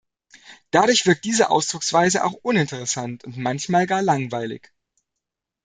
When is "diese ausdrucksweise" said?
1.25-2.25